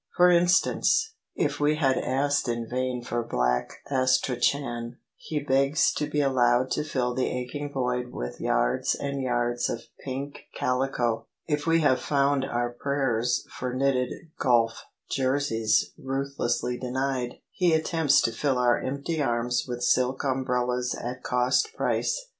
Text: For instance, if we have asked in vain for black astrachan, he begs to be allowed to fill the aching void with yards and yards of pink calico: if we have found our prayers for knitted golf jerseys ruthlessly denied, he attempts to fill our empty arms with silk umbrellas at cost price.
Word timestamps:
For 0.17 0.31
instance, 0.31 1.13
if 1.35 1.59
we 1.59 1.75
have 1.75 1.95
asked 1.97 2.47
in 2.47 2.67
vain 2.67 3.03
for 3.03 3.21
black 3.21 3.83
astrachan, 3.91 4.97
he 5.15 5.37
begs 5.39 5.93
to 5.93 6.09
be 6.09 6.21
allowed 6.21 6.71
to 6.71 6.83
fill 6.83 7.13
the 7.13 7.27
aching 7.27 7.71
void 7.71 8.07
with 8.11 8.41
yards 8.41 8.95
and 8.95 9.21
yards 9.21 9.69
of 9.69 9.83
pink 10.03 10.45
calico: 10.57 11.27
if 11.45 11.67
we 11.67 11.81
have 11.81 11.99
found 12.01 12.43
our 12.43 12.71
prayers 12.71 13.45
for 13.51 13.75
knitted 13.75 14.09
golf 14.39 14.83
jerseys 15.11 15.91
ruthlessly 15.99 16.79
denied, 16.79 17.35
he 17.51 17.71
attempts 17.75 18.21
to 18.21 18.31
fill 18.31 18.57
our 18.57 18.79
empty 18.79 19.21
arms 19.21 19.65
with 19.67 19.83
silk 19.83 20.23
umbrellas 20.23 20.95
at 20.95 21.21
cost 21.21 21.73
price. 21.75 22.25